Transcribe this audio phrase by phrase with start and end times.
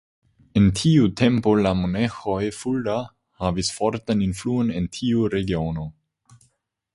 [0.59, 2.95] En tiu tempo la monaĥejo Fulda
[3.43, 5.87] havis fortan influon en tiu regiono.